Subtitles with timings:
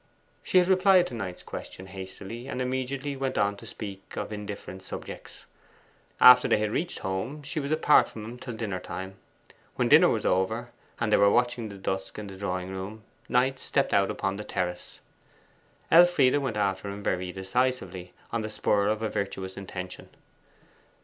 [0.41, 4.81] She had replied to Knight's question hastily, and immediately went on to speak of indifferent
[4.81, 5.45] subjects.
[6.19, 9.17] After they had reached home she was apart from him till dinner time.
[9.75, 13.59] When dinner was over, and they were watching the dusk in the drawing room, Knight
[13.59, 15.01] stepped out upon the terrace.
[15.91, 20.09] Elfride went after him very decisively, on the spur of a virtuous intention.